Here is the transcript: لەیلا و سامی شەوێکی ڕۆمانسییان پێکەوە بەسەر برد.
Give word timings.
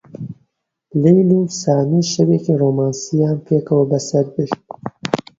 لەیلا 1.01 1.35
و 1.39 1.43
سامی 1.61 2.03
شەوێکی 2.13 2.57
ڕۆمانسییان 2.61 3.37
پێکەوە 3.47 3.83
بەسەر 3.91 4.25
برد. 4.33 4.61